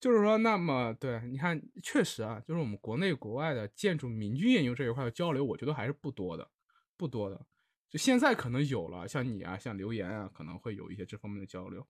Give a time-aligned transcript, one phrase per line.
[0.00, 6.50] 就是说，那么对，你看，确实啊，就是我们国内国外的建筑民居研究这一块的交流，我觉得还是不多的，
[6.96, 7.46] 不多的。
[7.90, 11.86] 就现在可能有了，像你啊，像留言啊，可能会有一些这方面的交流。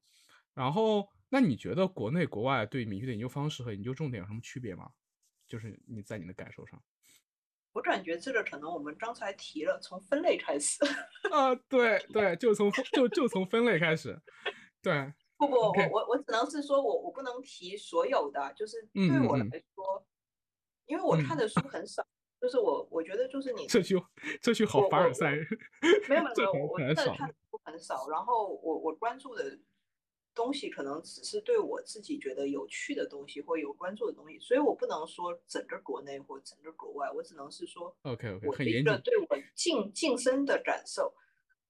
[0.55, 4.90] 然后，那你觉得国内国外对民居的研究方式和研究重点有什么区别吗？
[5.46, 6.82] 就是你在你的感受上，
[7.72, 10.79] 我感觉这个可能我们刚才提了，从分类开始。
[11.30, 14.20] 啊，对对，就从就就从分类开始，
[14.82, 15.12] 对。
[15.39, 20.04] 不不，我我我只能是说，我我不能提所有的，就是对我来说，
[20.86, 22.04] 因为我看的书很少，
[22.40, 23.96] 就是我我觉得就是你这句
[24.43, 25.30] 这句好凡尔赛，
[26.11, 27.35] 没有没有，我真的看的。
[27.50, 29.57] 书很少，然后我我关注的
[30.35, 41.14] 东西可能只是对我自己觉得有趣的东西或有关注的东西，所以我不能说整个国内或整个国外，我只能是说，OK OK，我一个对我近近身的感受，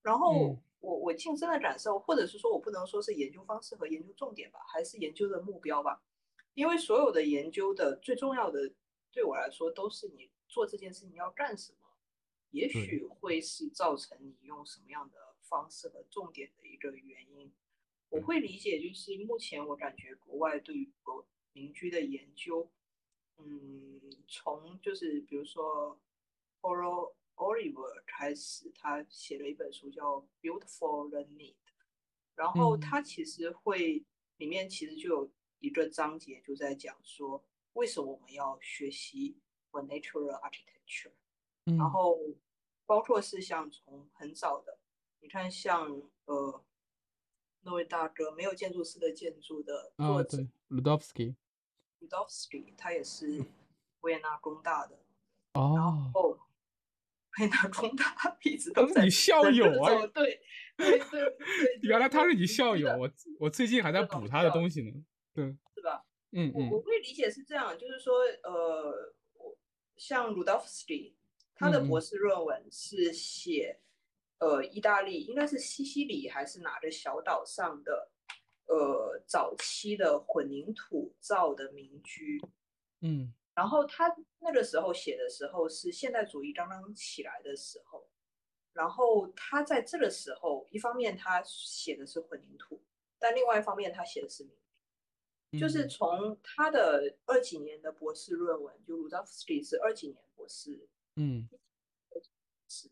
[0.01, 0.57] 然后。
[0.89, 6.03] 我我亲身的感受，或者是说我不能说是研究方式和研究重点吧，还是研究的目标吧。
[6.55, 8.73] 因为所有的研究的最重要的，
[9.13, 11.91] 对我来说都是你做这件事情要干什么，
[12.53, 17.53] 也许会是造成你用什么样的方式和重点的一个原因。
[18.09, 22.71] 我会理解，就是目前我感觉国外对于国民居的研究，
[23.37, 26.01] 嗯，从就是比如说
[26.63, 27.13] oral。
[27.39, 31.55] Oliver 开始，他写了一本书叫《Beautiful the Need》，
[32.35, 34.05] 然后他其实会
[34.39, 37.45] 里面其实就有一个章节就在讲说，
[37.75, 39.39] 为什么我们要学习
[39.71, 41.13] Natural Architecture，
[41.65, 42.19] 然后
[42.85, 44.81] 包括是像从很早的，
[45.21, 46.65] 你看像呃
[47.61, 53.45] 那位大哥没有建筑师的建筑的作者 Ludovsky，Ludovsky 他也是
[54.01, 54.99] 维也纳工大的，
[55.53, 56.37] 哦，然后。
[57.39, 60.07] 维也纳工大一直都是你校友啊！
[60.09, 60.41] 对
[60.77, 61.37] 对对，
[61.83, 64.93] 原来他是你校友，我我最近还在补他的东西呢。
[65.35, 65.45] 对，
[65.75, 66.05] 是吧？
[66.33, 69.15] 嗯嗯，我会理解是这样，就是说，呃，
[69.97, 71.17] 像鲁道夫斯基，
[71.55, 73.81] 他的博士论文是写，
[74.39, 78.11] 呃，意大利应该是西西里还是哪个小岛上的，
[78.67, 82.41] 呃，早期的混凝土造的民居。
[83.01, 83.33] 嗯。
[83.59, 88.09] 然后他那个时候写的时候是现代主义刚刚起来的时候，
[88.73, 92.81] 然后他在这个时候，一方面他写的是混凝土，
[93.19, 94.53] 但另外一方面他写的是民
[95.51, 101.49] 居，就是从他的二几年的博士论文，就鲁道夫斯基是二几年博士，嗯，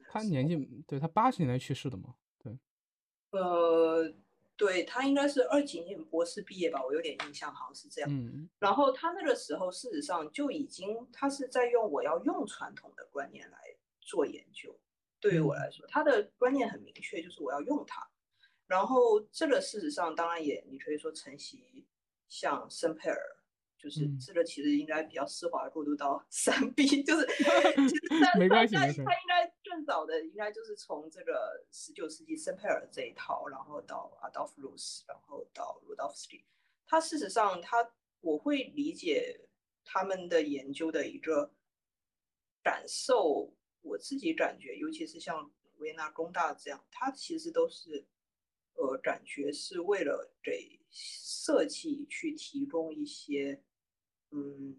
[0.08, 2.58] 他年纪对他八十年代去世的嘛，对，
[3.30, 4.12] 呃。
[4.56, 8.10] 对他应该是二几年博士毕业吧，我有点印象，好像是这样。
[8.10, 13.58] 嗯，然后他那个时候事实上就已经，他是在用我要用传统的观念来
[14.00, 14.78] 做研究。
[15.20, 18.08] 对于我来说，他的观念很明确，就是我要用它。
[18.66, 21.86] 然后这个事实上当然也，你可以说承袭
[22.28, 23.35] 像圣佩尔。
[23.78, 27.26] 就是这个其实应该比较丝滑过渡到 三 B，就是
[27.88, 36.44] 其实没关系，他应该更早的应该就是从这个十九世纪圣佩尔这一套，然后到阿道夫·鲁斯，然后到鲁道夫斯基。
[36.86, 39.48] 他事实上他我会理解
[39.84, 41.52] 他们的研究的一个
[42.62, 48.06] 感受，我自己感觉，尤其是像维也纳工大这样，他其实都是
[48.74, 53.62] 呃感觉是为了给设计去提供一些。
[54.32, 54.76] 嗯，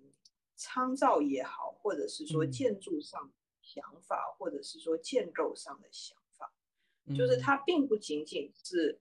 [0.55, 6.53] 参照也好，或者是说建筑上想法，或者是说建构上的想法，
[7.15, 8.99] 就是它并不仅仅是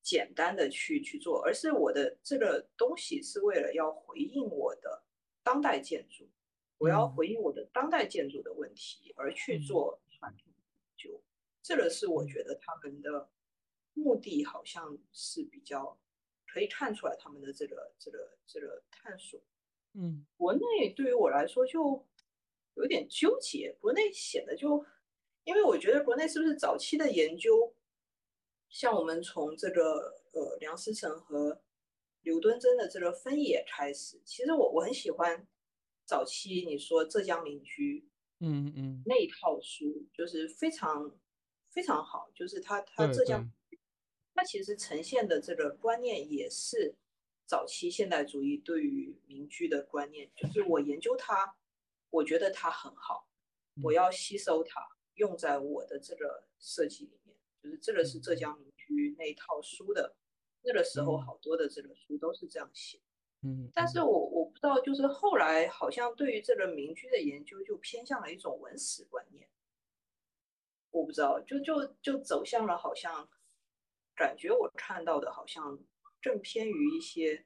[0.00, 5.04] 简单的去去做，而是我的这个东西是为了要回应我的
[5.42, 6.30] 当代建筑，
[6.78, 10.64] 我要回应我的当代建筑的问题而去做传统研
[10.96, 11.20] 究。
[11.62, 13.28] 这个是我觉得他们的
[13.92, 15.98] 目的好像是比较
[16.54, 19.40] 可以看出来他们的这个这个这个探索。
[19.94, 20.60] 嗯，国内
[20.94, 22.06] 对于我来说就
[22.74, 24.86] 有点纠结，国内显得就，
[25.42, 27.74] 因为我觉得国内是不是早期的研究，
[28.68, 31.60] 像我们从这个呃梁思成和
[32.22, 35.44] 刘敦桢的这个分野开始，其实我我很喜欢
[36.04, 38.08] 早期你说浙江民居，
[38.38, 41.18] 嗯嗯，那一套书就是非常
[41.70, 43.63] 非常好，就是他他浙江，他
[44.44, 46.94] 其实呈现的这个观念也是。
[47.46, 51.54] 早期现代主义对于民居的观念，就是我研究它，
[52.08, 53.28] 我觉得它很好，
[53.82, 54.80] 我要吸收它，
[55.16, 57.36] 用在我的这个设计里面。
[57.62, 60.16] 就是这个是浙江民居那一套书的，
[60.62, 62.98] 那个时候好多的这个书都是这样写。
[63.42, 69.46] 嗯，但是我我不知道，就是后来好像对于这个民居的研究就偏向了一种文史观念，
[70.90, 73.28] 我不知道，就就就走向了好像，
[74.14, 75.78] 感觉我看到的好像。
[76.24, 77.44] 正偏于一些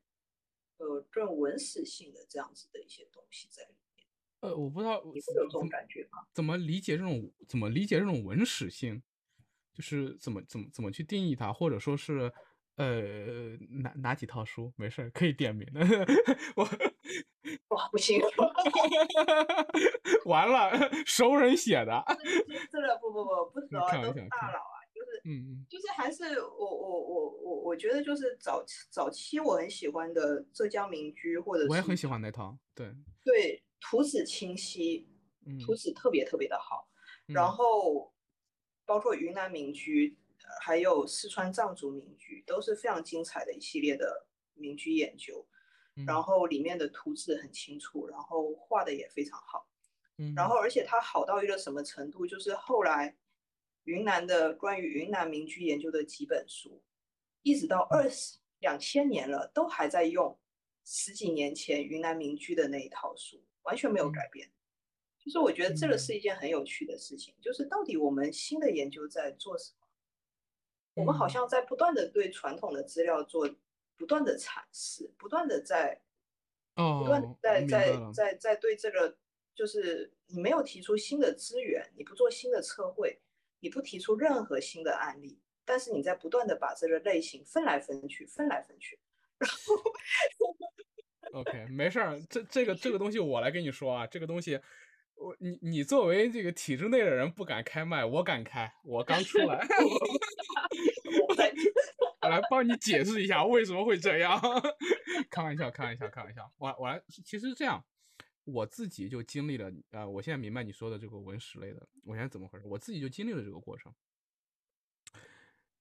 [0.77, 4.07] 呃更文史性的这样子的一些东西在里面。
[4.39, 6.25] 呃，我不知道你会有这种感觉吗？
[6.33, 9.03] 怎么理解这种怎么理解这种文史性？
[9.75, 12.33] 就是怎么怎么怎么去定义它，或者说是
[12.77, 14.73] 呃哪哪几套书？
[14.77, 15.81] 没事儿，可以点名的。
[16.55, 16.63] 我
[17.75, 18.21] 哇，不行，
[20.27, 20.71] 完了，
[21.05, 22.05] 熟人写的。
[22.71, 24.78] 这个不不不不 熟啊，都开玩笑大佬啊，就是
[25.29, 32.59] 嗯嗯就是还是我我我我我觉得就是早早期我很喜欢的浙江民居，或者是我也很喜欢那套。
[32.75, 35.07] 对，对图纸清晰，
[35.45, 36.89] 嗯，图纸特别特别的好，
[37.27, 38.15] 然嗯后
[38.87, 45.47] 包括云南民居，呃还有四川藏族民居，都是非常精彩的一系列的民居研究。
[46.07, 49.69] 然嗯后里面的图纸很清楚，然后画的也非常好。
[50.17, 53.17] 嗯，然后而且它好到一个什么程度，就是后来
[53.89, 56.83] 云南的关于云南民居研究的几本书，
[57.43, 60.39] 一直到二十两千年了，都还在用
[60.85, 64.53] 十几年前云南民居的那一套书，完全没有嗯改变。
[65.19, 69.87] 就是我觉得这个嗯是一件很有趣的事情，就是到底我们新的研究在做什么？
[70.97, 73.49] 我们好嗯像在不断的对传统的资料做
[73.97, 76.03] 不断的阐释，不断的在
[76.75, 77.97] 不断地哦，在在。
[78.13, 79.17] 在在对这个，
[79.55, 83.19] 就是你没有提出新的资源，你不做新的测绘，
[83.61, 88.99] 你不提出任何新的案例，但是你在不断的把这个类型分来分去，分来分去，
[89.39, 89.83] 然后
[91.41, 94.59] OK，没事儿，这这个这个东西我来跟你说啊，这个东西，
[95.15, 99.67] 我你你作为这个体制内的人不敢开麦，我敢开，我刚出来，
[101.29, 101.53] 我在
[102.23, 104.41] 我来帮你解释一下为什么会这样。
[105.31, 106.51] 开玩笑，开玩笑，开玩笑。
[106.57, 107.85] 我我来，其实这样，
[108.51, 112.67] 我自己就经历了，呃，我现在明白你说的这个文史类的，我现在怎么回事？
[112.67, 113.95] 我自己就经历了这个过程。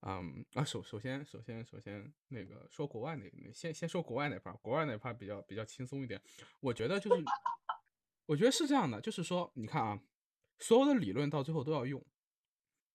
[0.01, 6.21] 嗯啊，首首先首先首先那个说国外那那先先说国外那 part，国外那 part 比较比较轻松一点。
[6.59, 7.23] 我觉得就是，
[8.25, 10.03] 我觉得是这样的，就是说，你看啊，
[10.59, 12.05] 所有的理论到最后都要用。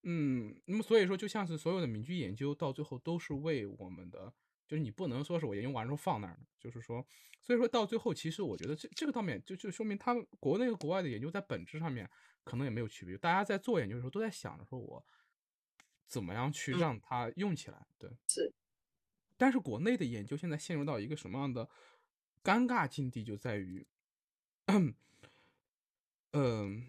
[0.02, 4.32] 嗯，那么所以说，就像是所有的民居研究到最后都是为我们的，
[4.72, 7.06] 就是你不能说是我研究完之后放那儿的，就是说，
[7.42, 12.08] 所以说到最后，其实我觉得这这个方面就就说明他们国内和国外的研究在本质上面
[12.42, 15.04] 可能也没有区别，大家在做研究的时候都在想着说我
[16.06, 18.10] 怎么样去嗯让它用起来，对。
[18.26, 18.50] 是
[19.36, 21.68] 但是国内的研究现在陷入到一个什么样的
[22.42, 23.86] 尴尬境地，就在于，
[26.32, 26.88] 嗯，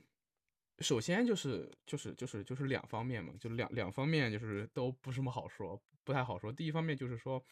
[0.79, 6.49] 首先就是就是就是就是两方面嘛，就是两两方面就是都不是什么好说，不太好说。
[6.49, 7.43] 第一方面就是说，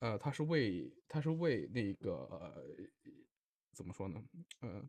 [0.00, 2.64] 呃，他是为他是为那个、呃、
[3.72, 4.22] 怎么说呢？
[4.60, 4.82] 呃，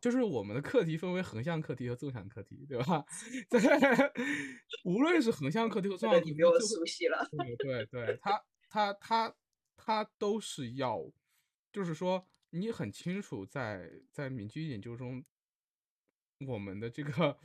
[0.00, 3.04] 就是我们的课题分为横向课题和纵向课题，对吧？
[3.48, 4.12] 在
[4.84, 9.34] 无论是横向课题和纵向课题，这 个你比我熟悉了，对对对，他他他
[9.76, 11.10] 他都是要，
[11.72, 15.24] 就是说你很清楚在在民居研究中，
[16.46, 17.38] 我们的这个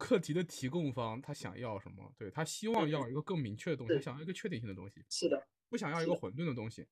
[0.00, 2.10] 课题的提供方他想要什么？
[2.18, 5.46] 对他希望嗯要一个更明确的东西，他想要一个确定性的东西，是的。
[5.68, 6.86] 不想要一个混沌的东西。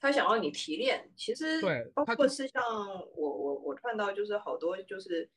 [0.00, 2.62] 他想要你提炼，其实对包括是像
[3.16, 5.28] 我我我看到就是好多就是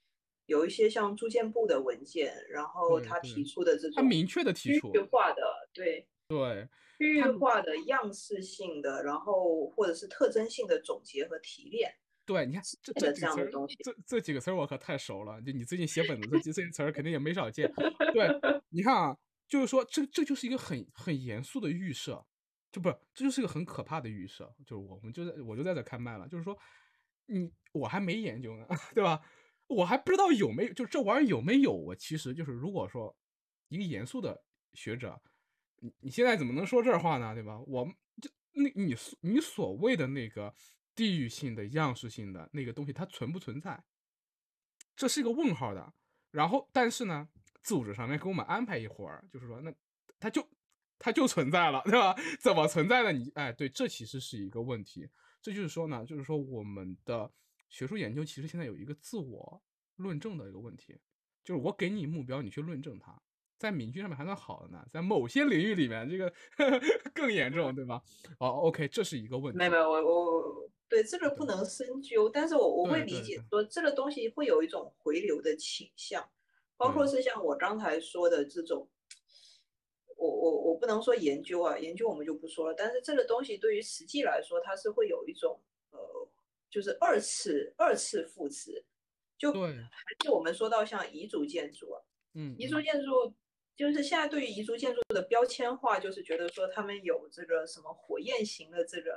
[0.45, 11.94] 有一些像住建部的文件，然后他提出的这种他明确的提出区域，化的对对区域化的样式性的，然后或者是特征性的总结和提炼，
[12.27, 15.41] 对，你看这这几个词儿这这这几个词儿我可太熟了。
[15.41, 17.72] 就你最近写本子，这这些词儿肯定也没少见。
[18.13, 18.27] 对，
[18.69, 19.17] 你看啊，
[19.48, 22.24] 就是说这这就是一个很很严肃的预设，
[22.69, 24.53] 就不是这就是一个很可怕的预设。
[24.65, 26.55] 就是我们就在我就在这开麦了，就是说
[27.27, 29.22] 你我还没研究呢， 对吧？
[29.67, 31.74] 我还不知道有没有，就这玩意儿有没有。
[31.74, 33.17] 我其实就是如果说
[33.69, 34.43] 一个严肃的
[34.74, 35.22] 学者，
[35.79, 37.34] 你你现在怎么能说这话呢？
[37.34, 37.57] 对吧？
[37.67, 37.88] 我
[38.53, 40.53] 那你所你所谓的那个
[40.98, 43.82] 地域性的、样式性的那个东西，它存不存在？
[44.96, 45.94] 这是一个问号的。
[46.32, 47.30] 然后，但是呢，
[47.62, 49.72] 组织上面给我们安排一会儿，就是说，那
[50.20, 50.46] 它就
[50.98, 52.16] 它就存在了，对吧？
[52.42, 53.13] 怎么存在的？
[53.13, 55.08] 你哎，对，这其实是一个问题。
[55.39, 57.32] 这就是说呢，就是说我们的
[57.70, 59.62] 学术研究其实现在有一个自我
[59.98, 60.98] 论证的一个问题，
[61.44, 63.22] 就是我给你目标，你去论证它。
[63.58, 66.32] 在民居上面还算好的呢，在某些领域里面，这个
[67.13, 68.01] 更严重，对吧？
[68.39, 69.58] 哦，OK，这是一个问题。
[69.58, 76.29] 没有没有，我我我对这个不能深究，但是我我会理解说这个东西会有一种回流的倾向，
[76.77, 78.89] 包括是像我刚才说的这种，
[80.15, 85.60] 我我我不能说研究啊，研究我们就不说了，但是这个东西对于实际来说，它是会有一种
[85.91, 86.00] 呃，
[86.70, 88.86] 就是二次二次复制，
[89.38, 92.01] 就对，还是我们说到像彝族建筑啊，
[92.34, 93.34] 嗯，彝族嗯建筑
[93.75, 99.12] 就是现在对于彝族建筑的标签化，就是觉得说他们有这个什么火焰型的这个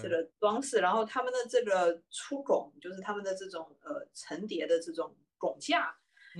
[0.00, 5.96] 这个装饰，然后他们的这个出拱，就是他们的这种呃层叠的这种拱架，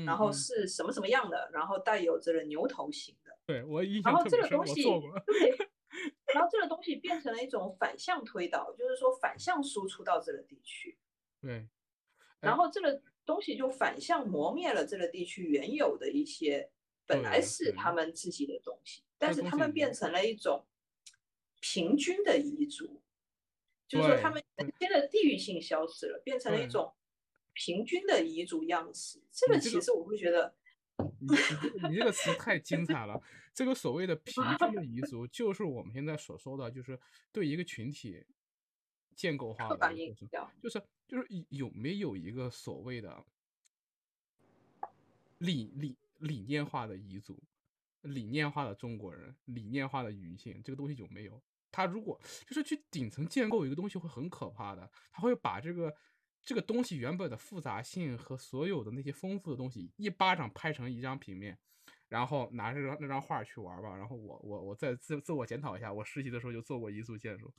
[0.07, 3.37] 然后是什么什么样的，然后带有这个牛头形的。
[3.47, 5.57] 对我印象然后这个东西，对，
[6.35, 10.99] 然后这个东西变成了一种反向推导，就是说反向输出到这个地区。
[11.43, 11.69] 对。
[12.41, 16.71] 然后这个东西就反向磨灭了这个地区原有的一些。
[17.07, 20.65] 本来是他们自己的东西，但是他们变成了一种
[21.61, 23.03] 平均的彝族，
[23.87, 26.93] 就是说他们原先的地域性消失了，变成了一种
[27.53, 29.23] 平均的彝族样式。
[29.31, 30.55] 这个其实我会觉得，
[31.21, 33.21] 你你这个词太精彩了。
[33.53, 36.99] 这个所谓的平均的彝族，就是我们现在所说的，就是
[37.31, 38.25] 对一个群体
[39.15, 39.95] 建构化的，
[40.61, 43.25] 就是就是有没有一个所谓的
[45.39, 45.97] 理理。
[46.19, 47.43] 理念化的彝族，
[48.03, 51.43] 理念化的中国人，理念化的女性，这个东西有没有？
[51.75, 54.89] 他如果就是去顶层建构一个东西，会很可怕的。
[55.11, 55.93] 他会把这个
[56.45, 61.59] 这个东西原本的复杂性和所有的那些丰富的东西，一巴掌拍成一张平面，
[62.09, 63.97] 然后拿着那张画去玩吧。
[63.97, 67.53] 然后我我我再自自我检讨一下，我实习的时候就做过彝族建筑，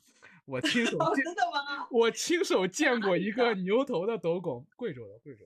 [0.46, 1.88] 我亲手真的吗？
[1.92, 5.46] 我亲手见过一个 牛头的斗拱，贵州的，贵州。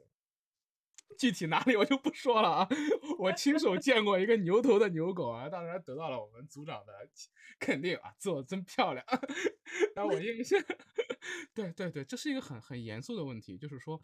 [1.18, 2.70] 具体哪里我就不说了啊！
[3.18, 6.94] 我亲手见过一个牛头的牛狗啊，当然得到了我们组长的
[7.60, 9.06] 肯定啊，做的真漂亮。
[9.96, 10.62] 然后我 印象，
[11.54, 14.02] 对对对，这是一个很很严肃的问题，就是说，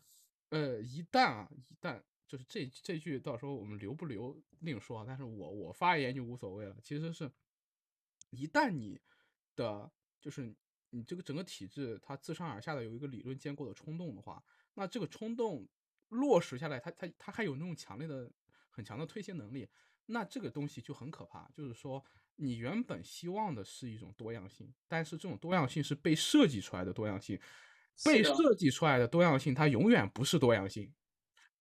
[0.50, 6.76] 呃，一旦啊，一旦就是这这句到时候我们留不留另说，但是我我发言就无所谓了。
[6.84, 7.32] 其实是，
[8.32, 9.00] 一旦你
[9.56, 10.54] 的就是
[10.90, 14.44] 你这个整个体制它自上而下的有一个理论建构的冲动的话，
[14.74, 15.66] 那这个冲动。
[16.16, 18.32] 落实下来，它它它还有那种强烈的、
[18.70, 19.68] 很强的推卸能力，
[20.08, 21.50] 那这个东西就很可怕。
[21.54, 22.04] 就是说，
[22.36, 27.40] 你原本希望的是一种多样性，但是这种多样性是被设计出来的多样性，
[28.04, 30.94] 被设计出来的多样性，它永远不是多样性。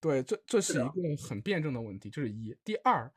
[0.01, 2.09] 对，这这是一个很辩证的问题。
[2.09, 3.11] 这是一，第二，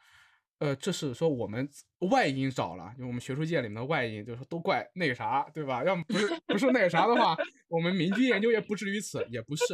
[0.59, 1.69] 呃，这是说我们
[2.11, 5.85] 外因找了，因为我们学术界里面的外因，就是都怪那个啥，对吧？
[5.85, 7.37] 要么不是不是那个啥的话，
[7.69, 9.65] 我们民居研究也不至于此，也不是。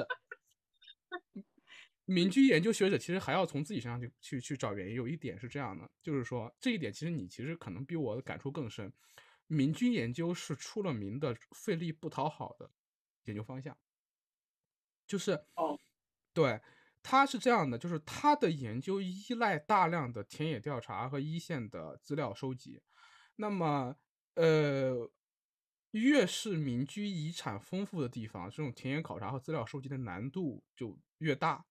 [2.06, 4.94] 民居研究学者其实还要从自己身上去去去找原因。
[4.94, 8.92] 有一点是这样的，就是说这一点其实你其实可能比我的感触更深。
[9.46, 12.70] 民居研究是出了名的费力不讨好的
[13.24, 13.76] 研究方向，
[15.06, 15.78] 就是哦，
[16.32, 16.60] 对，
[17.02, 22.80] 他是这样的，就是他的研究依赖大量的田野调查和一线的资料收集。
[23.36, 23.96] 那么，
[24.34, 25.10] 呃，
[25.90, 31.66] 越是民居遗产丰富的地方，这种田野考察和资料收集的难度就越大。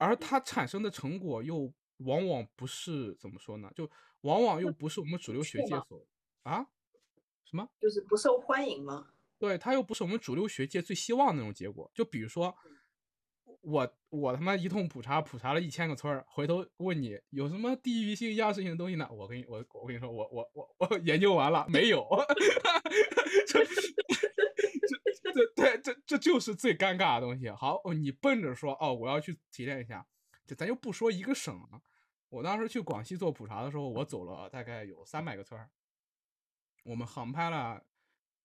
[0.00, 3.70] 而它产生的成果又往往不是怎么说呢？
[3.74, 3.88] 就
[4.22, 6.06] 往往又不是我们主流学界所
[6.42, 6.66] 啊
[7.44, 7.68] 什么？
[7.78, 9.08] 就是不受欢迎吗？
[9.38, 11.90] 对，它又不是我们主流学界最希望那种结果。
[11.94, 12.56] 就比如说，
[13.60, 19.06] 我我他妈一通普查，普查了一千个村儿，回头问你有什么地域性、样式性的东西呢？
[19.12, 22.06] 我跟你我我跟你说，我我我我研究完了没有？
[25.32, 27.50] 这 对这这就是最尴尬的东西。
[27.50, 30.06] 好，你奔着说哦，我要去提炼一下，
[30.46, 31.82] 就咱就不说一个省了。
[32.28, 35.70] 我当时去广西做普查的时候，我走了大概有三百个村儿，
[36.84, 37.84] 我们航拍了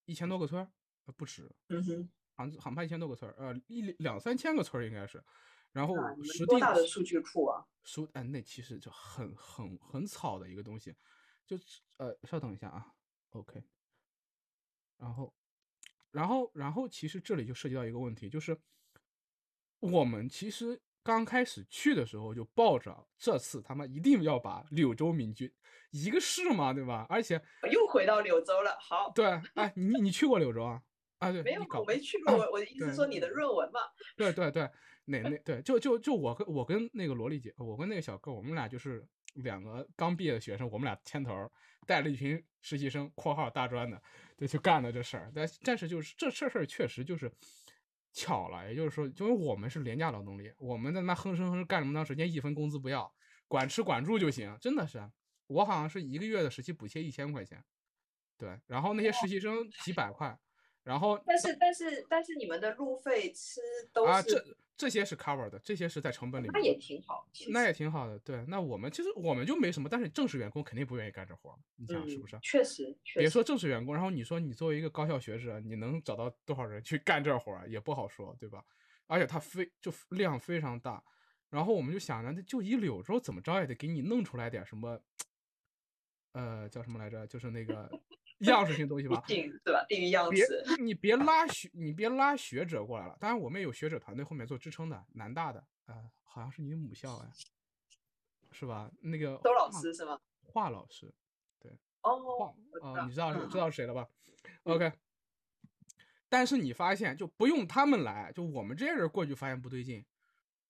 [0.05, 0.71] 一千多个村儿，
[1.15, 1.55] 不止。
[1.69, 5.23] 嗯哼，航航拍一千多个村儿，呃，一两三千个村儿应该是。
[5.71, 10.95] 然后实地大的数据库啊，数哎，那其实就很很很草的一个东西。
[11.45, 11.55] 就
[11.97, 12.93] 呃，稍等一下啊
[13.31, 13.63] ，OK，
[14.97, 15.33] 然后。
[16.15, 18.57] 然后，然后其实这里就涉及到一个问题，就是
[19.81, 25.53] 我们其实刚开始去的时候就抱着这次他妈一定要把柳州民居
[25.91, 27.05] 一个市嘛，对吧？
[27.09, 28.77] 而且又回到柳州了。
[28.79, 30.81] 好，对，哎，你你去过柳州啊？
[31.19, 32.33] 啊，对，没有，我没去过。
[32.33, 33.81] 我我的意思说你的论文嘛。
[34.15, 34.63] 对对对，
[35.05, 39.05] 哪 那对，就就就我跟我跟那个萝莉姐，我跟那个小哥，我们俩就是
[39.35, 41.49] 两个刚毕业的学生，我们俩牵头
[41.87, 44.01] 带了一群实习生（括号大专的）。
[44.37, 47.31] 就去干了这事儿，但但是就是这这事儿确实就是
[48.11, 53.15] 巧了，也就是说，因为我们是廉价劳动力，我们在那哼哧哼哧干这么长时间，一分工资不要，
[53.47, 55.09] 管吃管住就行，真的是，
[55.47, 57.63] 我好像是一个月的实习补贴一千块钱，
[58.37, 60.37] 对，然后那些实习生几百块，
[60.85, 63.59] 然后但是但是但是你们的路费吃
[63.91, 64.55] 都是。
[64.77, 68.19] 这些是 cover 的，这些是在成本里面，那也挺好，那也挺好的。
[68.19, 72.37] 对，那我们其实我们就没什么，但是正式员工肯定不愿意干这活儿，你想是不是？
[72.41, 78.65] 确实，别说正式员工，然后你说你作为一个高校学者，你能找到多少人去干这活儿也不好说，对吧？
[79.07, 81.01] 而且它非就量非常大，
[81.49, 85.01] 然后我们就想着，那就一柳州怎么着也得给你弄出来点什么，
[86.33, 87.25] 呃，叫什么来着？
[87.27, 87.89] 就是那个
[88.39, 89.85] 样式性东西吧，对吧？
[89.87, 90.63] 地域样别式。
[90.79, 93.17] 你别拉学，你别拉学者过来了。
[93.19, 97.29] 当然，我们也有学者团队后面做支撑的，南大的，呃，好像是你的母校哎，
[98.51, 98.91] 是吧？
[99.01, 100.19] 那个周老师是吗？
[100.41, 101.13] 华老师，
[101.59, 104.07] 对哦，哦，你知道知道是谁了吧
[104.63, 104.91] ？OK。
[106.27, 110.05] 但是你发现就不用他们来，就我们这些人过去发现不对劲，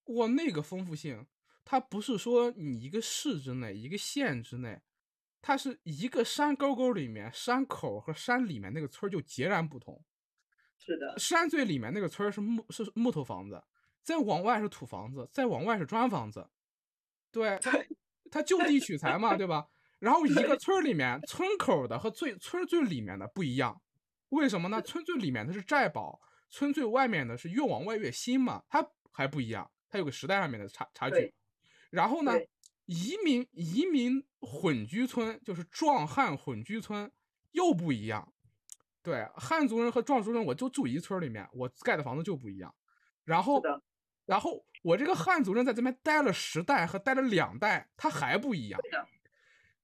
[0.06, 1.26] 哇，那个丰富性，
[1.64, 4.80] 它不是说你一个市之内、一个县之内，
[5.48, 10.04] 它是一个山沟沟里面，山口和山里面那个村就截然不同。
[10.80, 13.64] 是的，山最里面那个村是木是木头房子，
[14.02, 16.50] 再往外是土房子，再往外是砖房子。
[17.32, 17.72] 对，它
[18.32, 19.68] 它就地取材嘛，对吧？
[20.02, 23.80] 然后一个村里面，村口的和最村最里面的不一样，
[24.30, 24.82] 为什么呢？
[24.82, 31.32] 村最里面的是寨堡，村最外面的是越往外越新嘛，它还不一样，它有个时代上面的差差距。
[31.92, 32.50] 然后呢对，
[32.86, 37.12] 移民移民混居村就是壮汉混居村
[37.52, 38.34] 又不一样。
[39.02, 42.74] 对，汉族人和壮族人，我就住一村儿里面，我盖的房子就不一样。
[43.24, 43.82] 然后的，
[44.26, 48.80] 然后我这个汉族人在这边待了十代和待了两代，他还不一样。
[48.82, 49.08] 对的。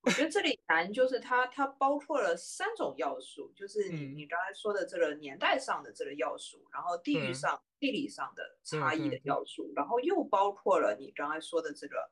[0.03, 12.09] 我觉得这里难就是它它包括了三种要素，就是你嗯你刚才说的这个年代上的这个要素，然后地域上地理上的差异的要素，然后又包括了你刚才说的这个，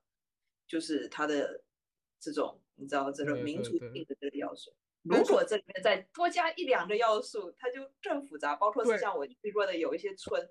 [0.70, 1.62] 就是它的
[2.18, 4.72] 这种你知道这个民族性的这个要素。
[5.04, 8.56] 如果这里面再多加一两个要素，它就更复杂。
[8.56, 10.46] 包括是像我去过的有一些村，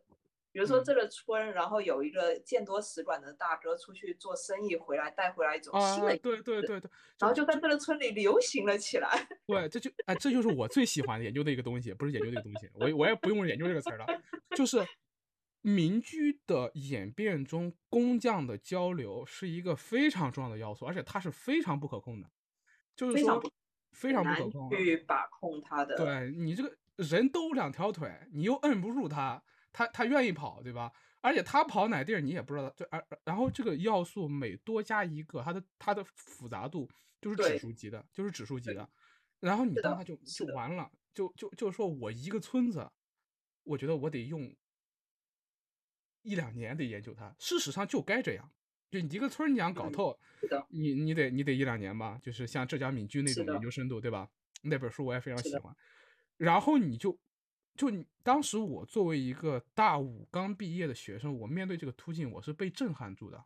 [0.51, 9.29] 比如说嗯这个村，然后有一个见多识广的大哥出去做生意回来，带回来一种新啊，的对对对对，然后就在这个村里流行了起来。
[9.47, 14.07] 对，这就哎，这就是我最喜欢研究的一个东西，不是研究这个东西，我我也不用研究这个词儿了，
[14.57, 14.79] 就是
[15.61, 22.31] 民居的演变中，工匠的交流是一个非常重要的要素，而且它是非常不可控的，
[22.97, 23.51] 就是说非常不
[23.93, 24.77] 非常不可控啊。
[24.77, 25.97] 去把控它的。
[25.97, 30.93] 对你这个人都两条腿，你又摁不住他，他他愿意跑，对吧？
[31.21, 36.89] 而且他跑哪地儿你也不知道，对而然后这个要素每多加一个，它的它的复杂度
[37.21, 38.89] 就是指数级的，就是指数级的。
[39.41, 42.89] 然后你当他就就完了，就就就说我一个村子，
[43.65, 44.55] 我觉得我得用
[46.29, 47.35] 一两年得研究它。
[47.39, 48.51] 事实上就该这样，
[48.91, 50.19] 就你一个村儿你想搞嗯透，
[50.69, 54.29] 你你得你得一两年吧，就是像浙江闽剧那种研究深度，对吧？
[54.63, 55.75] 那本书我也非常喜欢。
[56.37, 57.19] 然后你就
[57.77, 63.43] 就你当时我作为一个大五刚毕业的学生，我面对这个突进，我是被震撼住的。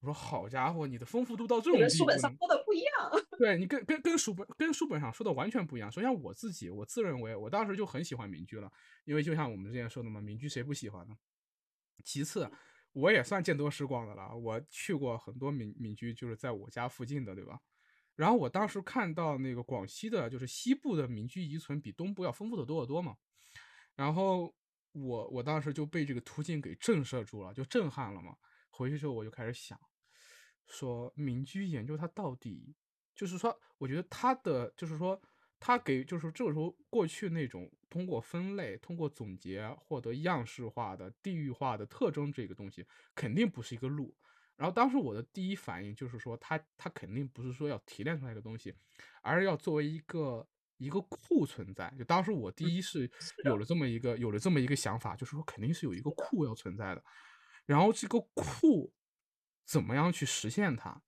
[0.00, 2.36] 我说好家伙，你的丰富度到这种跟地步呢书本上？
[2.36, 3.10] 说的不一样。
[3.36, 5.90] 对你跟跟跟书本跟书本上说的完全不一样。
[5.90, 8.70] 首先我自己，我自认为我当时就很喜欢民居了，
[9.04, 11.16] 因为就像我们之前说的嘛，民居谁不喜欢呢？
[12.04, 12.50] 其次，
[12.92, 17.60] 我也算见多识广的了，我去过很多民民居，就是在我家附近的，对吧？
[18.16, 23.16] 然后我当时看到那个广西的，就是西部的民居遗存比东部要丰富的多得多嘛。
[23.94, 24.54] 然后
[24.92, 28.36] 我我当时就被这个途径给震慑住了，就震撼了嘛。
[28.70, 29.78] 回去之后我就开始想，
[30.66, 32.74] 说民居研究它到底，
[33.14, 35.20] 就是说，我觉得它的就是说，
[35.60, 44.16] 它给就是这个时候过去那种通过分类、通过总结获得样式化的、地域化的特征这个东西，肯定不是一个路。
[44.56, 48.74] 然后当时我的第一反应就是说，它它肯定不是说要提炼出来一个东西，
[49.22, 51.92] 而是要作为一个一个库存在。
[51.96, 53.10] 就当时我第一是
[53.44, 57.04] 有了这么一个有了这么一个想法，就是说肯定是有一个库要存在的。
[57.66, 58.92] 然后这个库
[59.64, 61.02] 怎么样去实现它？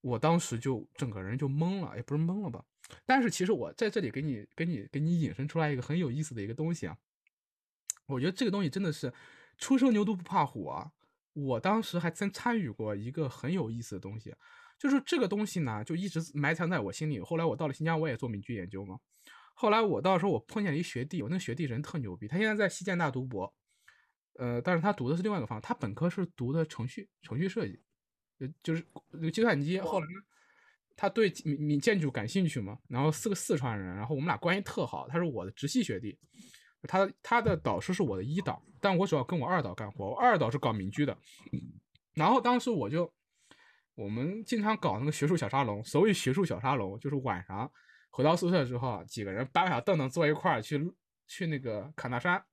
[0.00, 2.64] 我当时就整个人就懵了，也不是懵了吧？
[3.06, 6.96] 但是其实我在这里给你给你给你引申出来一个很有意思的一个东西啊，
[8.06, 9.12] 我觉得这个东西真的是
[9.58, 10.92] 初生牛犊不怕虎啊！
[11.32, 14.34] 我当时还真参与过一个很有意思的东西，
[14.78, 17.18] 就是这个东西呢，就一直埋藏在我心里。
[17.20, 18.98] 后来我到了新疆，我也做民居研究嘛。
[19.54, 23.52] 后来我到时候我碰见了一学弟，我那学弟人特牛逼，他现在在西建大读博，
[24.34, 27.80] 呃，但是他读的是另外一个方向，他本科是读的程序程序设计，
[28.38, 29.80] 呃，就是那个计算机。
[29.80, 30.20] 后来呢，
[30.96, 36.18] 他对民民建筑感兴趣嘛，然后是个四川人，然后我们俩关系特好，他是我的直系学弟，
[36.82, 41.16] 他他的导师是我的一导，但我主要跟我二导干活，我二导是搞民居的，
[42.14, 43.12] 然后当时我就
[43.94, 47.70] 我们经常搞那个学术小沙龙，所谓学术小沙龙就是晚上
[48.10, 50.92] 回到宿舍之后，几个人搬个小凳凳坐一块儿去
[51.26, 52.44] 去那个侃大山，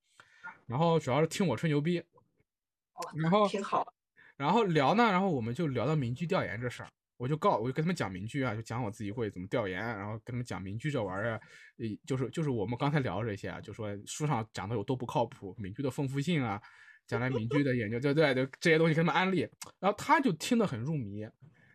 [0.66, 3.94] 然后主要是听我吹牛逼，哦然后挺好。
[4.38, 6.90] 然后聊呢，然后我们就聊到民居调研这事儿，
[7.22, 11.40] 我就告我就跟他们讲民居啊，就讲我自己会怎么调研，然后跟他们讲民居这玩意儿，
[11.78, 16.60] 呃，就是就是我们刚才聊的这些啊，就说书上讲的有多不靠谱，民居的丰富性啊，
[17.06, 19.42] 将来民居的研究，对对，就这些东西跟他们安利，
[19.80, 21.24] 然后他就听得很入迷，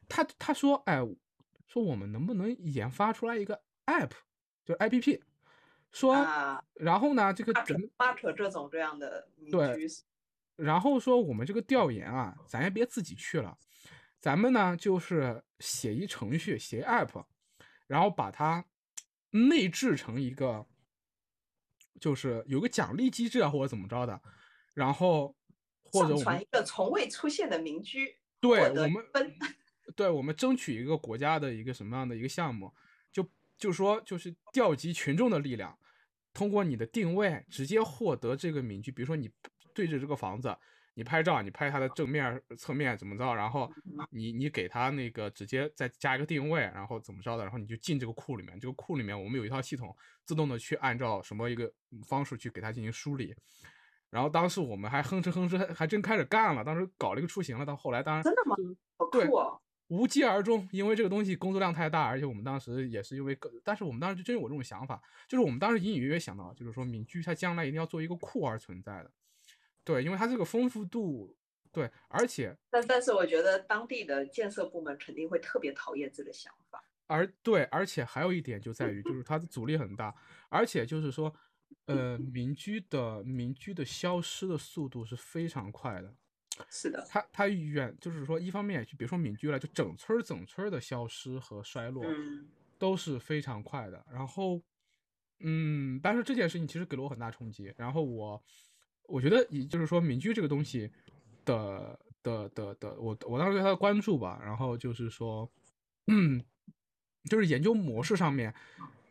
[0.08, 0.98] 他他说，哎，
[1.68, 4.10] 说我们能不能研发出来一个 app，
[4.64, 5.20] 就是 app，
[5.92, 6.16] 说，
[6.74, 9.86] 然后呢，这个怎么发扯这种这样的对，
[10.56, 13.56] 然后说我们这个调研啊，咱也别自己去了，
[14.20, 17.24] 咱们呢就是写一程序，写 app，
[17.86, 18.64] 然后把它
[19.30, 20.66] 内置成一个。
[21.98, 24.20] 就是有个奖励机制啊，或者怎么着的，
[24.74, 25.34] 然后
[25.82, 28.92] 或者我们一个从未出现的民居，对我们，
[29.96, 32.70] 对我们争取一个国家的一个什么样的一个项目，
[33.10, 33.26] 就
[33.56, 35.78] 就说就是调集群众的力量，
[36.34, 39.30] 通过你的定位直接获得这个民居，比如说你
[39.72, 40.54] 对着这个房子。
[40.98, 43.34] 你拍照，你拍它的正面、侧面怎么着？
[43.34, 43.70] 然后
[44.08, 47.42] 你你给它那个直接再加一个定位，然后怎么着的？
[47.42, 48.58] 然后你就进这个库里面。
[48.58, 51.70] 这个库里面我们有一套系统，自动的去按照什么一个
[52.08, 53.36] 方式去给它进行梳理。
[54.08, 56.64] 然后当时我们还哼哧哼哧，还还真开始干了。
[56.64, 57.66] 当时搞了一个雏形了。
[57.66, 58.56] 到后来当然真的吗？
[59.12, 59.28] 对，
[59.88, 69.10] 无疾而终，因为这个东西工作量太大，而且我们当时也是因为，但是我们当时就真有这种想法，就是我们当时隐隐约约想到，就是说闽居它将来一定要做一个库而存在的。
[69.86, 71.36] 对，因为它这个丰富度，
[71.70, 76.82] 对，而且，但但是我觉得当地的建设部门肯定会特别讨厌这个想法。
[77.06, 80.12] 而对，而且还有一点就在于，就是它的阻力很大，
[80.48, 81.32] 而且就是说，
[81.84, 86.12] 呃，民居的民居的消失的速度是非常快的。
[86.68, 92.04] 是的，它它远就是说，一方面就别说民居了，就整村整村的消失和衰落
[92.76, 94.04] 都是非常快的。
[94.10, 94.60] 然后，
[95.38, 97.72] 嗯，但是这件事情其实给了我很大冲击。
[97.76, 98.42] 然后我。
[99.08, 100.90] 我觉得，也就是说，民居这个东西
[101.44, 105.50] 的的的的，我我当时对它的关注吧，然后就是说，
[106.06, 106.44] 嗯，
[107.30, 108.54] 就是研究模式上面，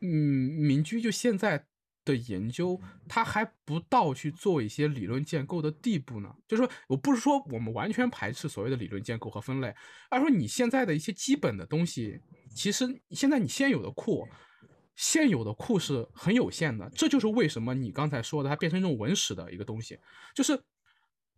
[0.02, 1.66] 嗯，民居就现在
[2.04, 6.36] 的研究，它还不到去做一些理论建构的地步呢。
[6.48, 9.74] 就是说，我不是说我们完全排斥所谓的理论建构和分类，
[10.10, 12.20] 而说你现在的一些基本的东西，
[12.54, 14.28] 其实现在你现有的库。
[14.96, 20.00] 现有的库是很有限的，这就是为什么你刚才说的它变成一种文史的一个东西，
[20.34, 20.64] 就是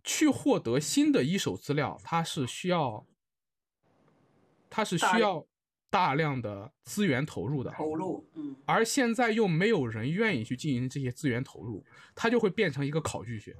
[0.03, 3.03] 去获得新的一手资料，它是需要，
[4.69, 5.43] 它是需要
[5.89, 7.71] 大量的资源投入的。
[7.71, 8.55] 投入，嗯。
[8.65, 13.55] 而现在又没有人愿意去进行这些资源投入，它就会变成一个考据学，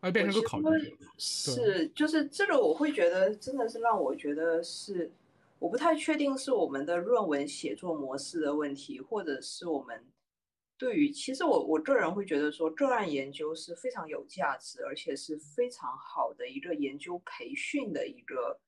[0.00, 0.96] 而变成个考据学。
[1.18, 5.12] 是，就是这个，我会觉得真的是让我觉得是。
[5.58, 10.06] 我不太确定是我们的论文写作模式的问题，或者是我们
[10.76, 18.60] 对于其实我我个人会觉得说，个案研究是非常有价值，而且是非常好的一个研究培训的一个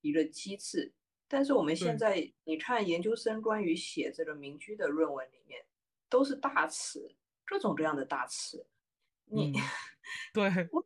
[0.00, 0.92] 一个机制。
[1.28, 5.64] 但是我们现在你看研究生关于写这个民居的论文里面，
[6.08, 7.14] 都是大词，
[7.46, 8.66] 各种各样的大词。
[9.26, 9.52] 你
[10.34, 10.84] 对 我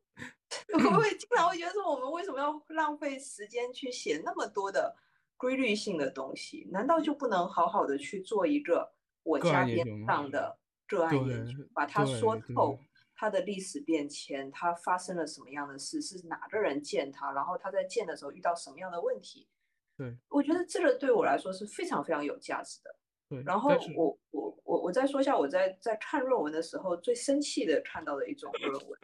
[0.78, 4.94] 我会经常会觉得说，我们为什么要浪费时间去写那么多的？
[5.36, 12.78] 规律性的东西，难道就不能好好的去做一个我家边上的个案研究，把它说透，
[13.14, 19.48] 它的历史变迁，它发生了什么样的事，是哪个人建它，然后他在建的时候遇到什么样的问题？
[19.96, 22.94] 对，我觉得这个对我来说是非常非常有价值的。
[23.28, 29.00] 对，然后我我我我再说一下我在在看论文的时候最生气的看到的一种论文。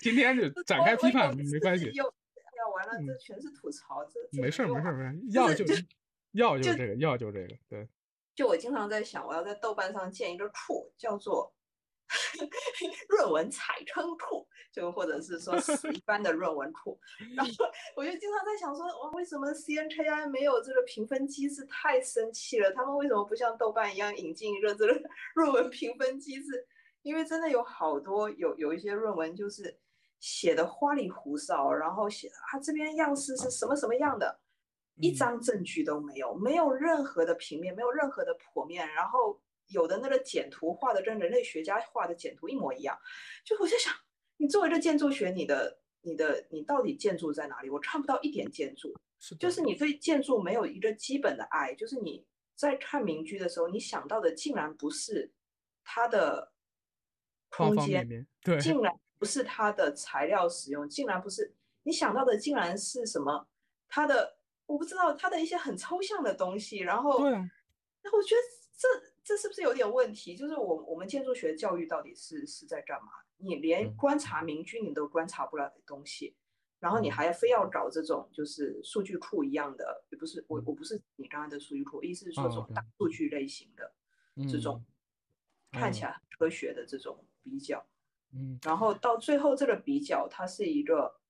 [0.00, 1.92] 今天就展开批判没关系。
[2.78, 4.04] 完了，这全是吐槽。
[4.04, 5.64] 这没事没事没事，要就
[6.32, 7.56] 要就这个，要就这个。
[7.68, 7.88] 对，
[8.34, 11.52] 就我经常在想，我要在豆瓣上建一个库，叫做
[13.08, 16.98] 论文踩坑库，就或者是说死一般的论文库。
[17.34, 17.52] 然后
[17.96, 21.64] 我就经常在想说，哇，为什么 CNKI 没有这个评分机制？
[21.66, 22.72] 太生气了！
[22.72, 25.02] 他们为什么不像豆瓣一样引进一个这个
[25.34, 26.66] 论文评分机制？
[27.02, 29.78] 因为真的有好多有有一些论文就是。
[30.20, 34.40] 写的花里胡哨，然后写啊这边样式是什么什么样的，
[34.96, 42.98] 一张证据都没有，没有任何的平面，没有任何的剖面，然后有的那个简图画的跟人类学家画的简图一模一样，
[43.44, 43.94] 就我在想，
[44.38, 47.70] 你作为一个建筑学，你的你的你到底建筑在哪里？
[47.70, 48.92] 我看不到一点建筑，
[49.38, 52.26] 就是你对建筑没有一个基本的爱，就是你
[52.56, 55.32] 在看民居的时候，你想到的竟然不是
[55.84, 56.52] 它的
[57.50, 58.92] 空间，对，竟然。
[59.18, 61.52] 不是它的材料使用，竟然不是
[61.82, 63.46] 你想到的，竟然是什么？
[63.88, 66.78] 它的我不知道，它的一些很抽象的东西。
[66.78, 68.40] 然后，对，然后我觉得
[68.76, 68.88] 这
[69.24, 70.36] 这是不是有点问题？
[70.36, 73.08] 就是我我们建筑学教育到底是是在干嘛？
[73.38, 76.34] 你连观察民居你都观察不了的东西，
[76.78, 83.92] 然后你还要非要搞这种就是数据库一样的，也不是我我不是你刚才的数据库，意思是说这种大数据类型的
[84.50, 84.84] 这种
[85.72, 87.84] 看起来很科学的这种比较。
[88.32, 91.20] 嗯然后到最后这个比较，它是一个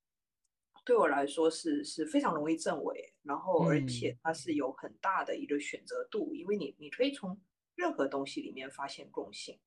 [0.85, 4.19] 对我来说是是非常容易证伪，然后而且嗯。
[4.23, 7.39] 它是有很大的一个选择度，因为你你可以从
[7.75, 9.59] 任何东西里面发现共性，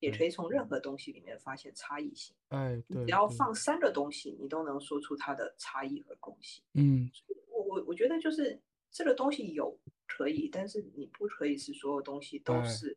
[0.00, 2.36] 也可以从任何东西里面发现差异性。
[2.48, 3.54] 哎，对，只要放。
[3.54, 6.62] 三个东西，你都能说出它的差异和共性。
[6.74, 7.10] 嗯。
[7.48, 12.64] 我我我觉得就是这个东西有可以，但是你不可以是所有东西都哎。
[12.68, 12.96] 是、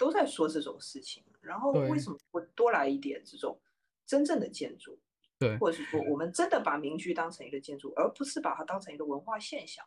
[0.00, 1.22] 都在说这种事情。
[1.42, 3.60] 然后为什么不多来一点这种
[4.06, 4.98] 真正的建筑？
[5.38, 9.84] 对或者是说我们真的把民居当成一个建筑，而不是把它当成一个文化现象。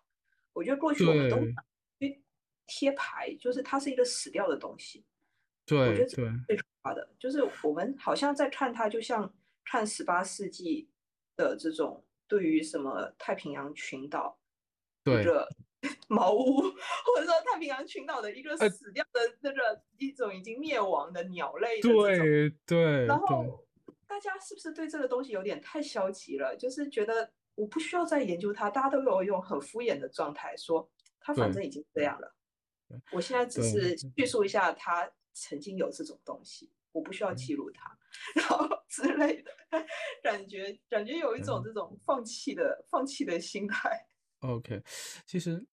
[0.52, 1.38] 我觉得过去我们都
[2.66, 5.06] 贴牌，就是它是一个死掉的东西。
[5.66, 9.32] 对我觉得最可怕的，就是我们好像在看它，就像
[9.64, 10.90] 看十八世纪
[11.36, 14.40] 的这种对于什么太平洋群岛
[15.04, 15.48] 一对个
[16.08, 23.66] 茅屋，或者说太平洋群岛的一个呃死掉的那个一种已经灭亡的鸟类的，对对对，然后
[24.08, 26.56] 大家是不是对这个东西有点太消极了？
[26.56, 32.34] 就是觉得我不需要再研究它，大家都有一种很敷衍的状态，说它反正已经这样了，
[33.12, 37.98] 我现在只是叙述一下它曾经有这种东西，我不需要嗯记录它，
[38.36, 39.52] 然后之类的
[40.22, 44.06] 感觉，感觉有一种嗯这种放弃的放弃的心态。
[44.42, 44.84] OK，
[45.26, 45.66] 其实，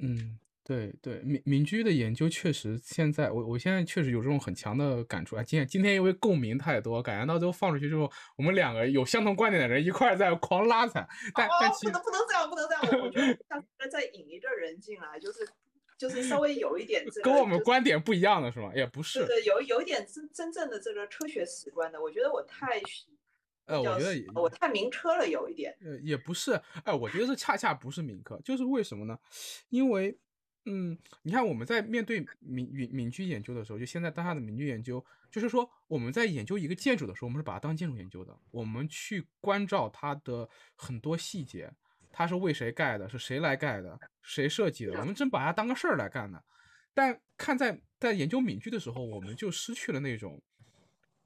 [0.00, 5.42] 嗯，对对，民民居的研究确实，现在我我现在确实有这种很强的感触啊。
[5.42, 15.48] 今天今天因为共鸣太多，感觉到最后放出去之后，我们两个有相同观点的人一块儿在狂拉踩，但但哦，其实不能不能这样，不能这样，我我觉得下次再引一个人进来，就是
[15.96, 18.70] 就是稍微有一点这个，跟我们观点不一样的是吗？
[18.74, 22.80] 也不是，对对，有有一点真真正的这个科学史观的，我觉得我太
[23.68, 25.76] 呃，我觉得也我太民科了，有一点。
[25.82, 26.52] 呃，也不是，
[26.84, 29.18] 哎，我觉得这恰恰不是民科，就是为什么呢？
[29.68, 30.18] 因为，
[30.64, 41.70] 嗯，你看我们在面对民民民居研究的时候，就现在当下的民居研究，就是说我们在研究一个建筑的时候，我们是把它当建筑研究的，我们去关照它的很多细节，
[42.10, 46.42] 它是为谁盖的，是谁来盖的，谁设计的，我们真把它当个事儿来干的。
[46.94, 50.42] 但看在在研究民居的时候，我们就失去了那种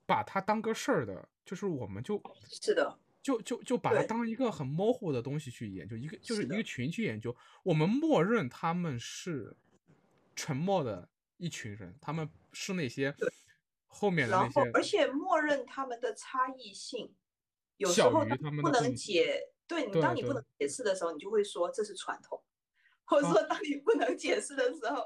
[0.05, 9.57] 把它当个事儿的，就是我们就是的，就就就把它当一个很模糊的东西去研究，一个就是一个群去研究，我们默认他们是
[10.35, 13.15] 沉默的一群人，他们是那些
[13.87, 17.15] 后面的那然后而且默认他们的差异性，
[17.77, 22.43] 有时候他们不能解，对你当你不能解释的时候，你就会说这是传统，
[23.05, 25.05] 或者啊说当你不能解释的时候，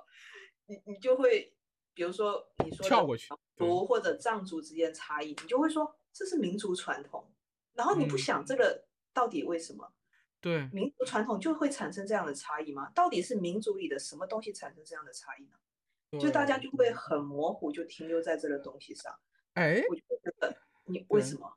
[0.67, 1.55] 你你就会，
[1.95, 7.31] 比如说你说的跳过去族或者藏族之间差异，你就会说这是民族传统，
[7.75, 9.93] 然后你不嗯想这个到底为什么？
[10.41, 12.91] 对民族传统就会产生这样的差异吗？
[12.95, 16.21] 到底是民族里的什么东西产生这样的差异呢？
[16.21, 19.13] 就大家就会很模糊，就停留在这个东西上。
[19.55, 21.53] 哎我就觉得你为什么？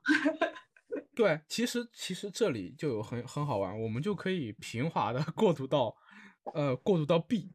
[1.14, 5.96] 对，其实其实这里就有很很好玩，我们就可以平滑的过渡到
[6.54, 7.52] 呃过渡到 B，